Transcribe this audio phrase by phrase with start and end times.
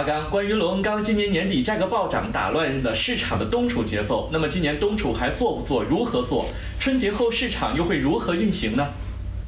[0.00, 4.30] 阿刚，关于螺纹钢今年年底价格暴涨，打乱了市场的冬储节奏。
[4.32, 5.84] 那么今年冬储还做不做？
[5.84, 6.46] 如何做？
[6.78, 8.94] 春节后市场又会如何运行呢？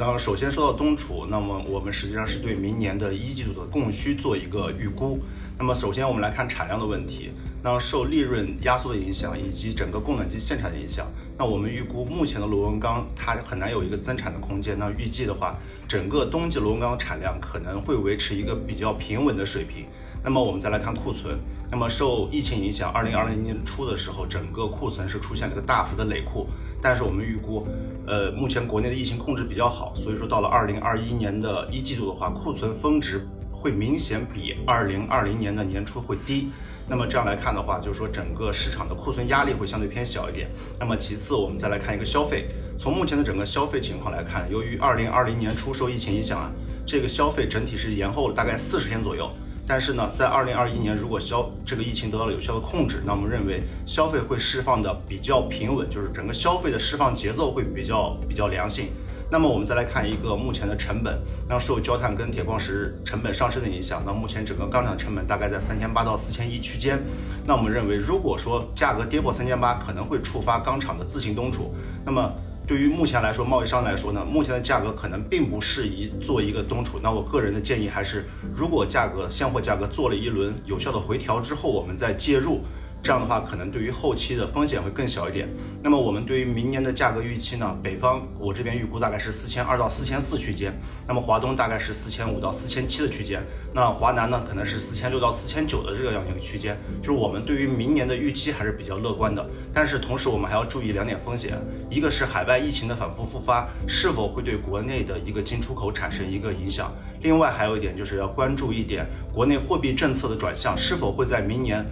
[0.00, 5.20] 那首先说到冬储，那么我们实际上是对明年的一季度的供需做一个预估。
[5.58, 7.32] 那么首先我们来看产量的问题，
[7.62, 14.78] 那受利润压缩的影响以及整个供暖季限产的影响，那我们预估目前的螺纹钢它很难有一个增产的空间。
[14.78, 15.54] 那预计的话，
[15.86, 19.84] 整个冬季螺纹钢产量可能会维持一个比较平稳的水平。
[20.24, 21.38] 那么我们再来看库存，
[21.70, 26.46] 那么受疫情影响，二零二零年初的时候，整个库存是出现了一个大幅的累库，
[26.82, 27.66] 但是我们预估，
[28.06, 33.26] 呃，目前国内的疫情控制比较好，所以说到了二零二一年的一季度的话，库存峰值。
[33.52, 36.48] 会明显比二零二零年的年初会低，
[36.88, 40.48] 那么这样来看的话，就是说整个市场的库存压力会相对偏小一点。
[40.78, 42.48] 那么其次，我们再来看一个消费，
[42.78, 46.50] 从目前的整个消费情况来看，由于二零二零年初受疫情影响啊，
[46.86, 49.30] 这个消费整体是延后了大概四十天左右。
[49.70, 58.88] 但是呢，在二零二一年如果消这个疫情得到了有效的控制，那我们认为消费会释放的比较平稳，就是整个消费的释放节奏会比较比较良性。
[59.30, 61.16] 那么我们再来看一个目前的成本，
[61.48, 67.00] 那受焦炭跟铁矿石成本上升的影响，那目前整个钢厂成本大概在三千八到四千一区间。
[67.46, 71.72] 那我们认为，如果说价格跌破三千八，可能会触发钢厂的自行冬储。
[72.04, 72.34] 那么
[72.70, 77.00] 对于目前来说，贸易商来说呢，目前的价格可能并不适宜做一个冬储。
[77.02, 82.60] 那我个人的建议还是，如果价格现货价格做了一轮有效的回调之后，我们再介入。
[83.02, 85.48] 这样的话，可能对于后期的风险会更小一点。
[85.82, 87.74] 那么我们对于明年的价格预期呢？
[87.82, 90.70] 北方我这边预估大概是四千二到四千四区间，
[91.08, 96.76] 那么华东大概是四千五到四千七的区间，那华南呢可能是四千六到四千九的这个样一个区间。
[97.00, 99.48] 就是我们对于明年的预期还是比较乐观的。
[99.72, 111.82] 但是同时我们还要注意两点风险，一个是海外疫情的反复复发是否会对国内的一个进出口产生一个影响，另外还有一点就是要关注一点国内货币政策的转向是否会在明年。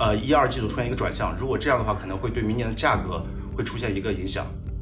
[0.00, 3.22] 呃，一二季度出现一个转向，如果这样的话，可能会对明年的价格
[3.54, 4.46] 会出现一个影响。